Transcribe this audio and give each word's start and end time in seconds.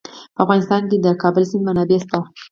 په 0.33 0.39
افغانستان 0.43 0.81
کې 0.89 0.97
د 0.99 1.05
د 1.05 1.17
کابل 1.21 1.43
سیند 1.49 1.63
منابع 1.67 1.99
شته. 2.03 2.19